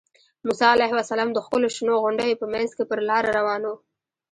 موسی 0.45 0.63
علیه 0.75 0.93
السلام 1.01 1.29
د 1.33 1.37
ښکلو 1.45 1.67
شنو 1.75 1.95
غونډیو 2.03 2.39
په 2.41 2.45
منځ 2.53 2.69
کې 2.77 2.83
پر 2.89 2.99
لاره 3.09 3.29
روان 3.39 3.61
و. 3.65 3.71